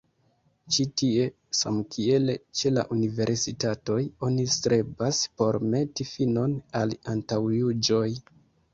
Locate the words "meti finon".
5.77-6.61